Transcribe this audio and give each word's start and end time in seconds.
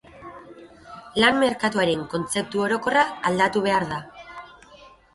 Lan 1.25 1.37
merkatuaren 1.43 2.03
kontzeptu 2.15 2.65
orokorra 2.71 3.07
aldatu 3.33 3.67
behar 3.71 3.89
da. 3.97 4.05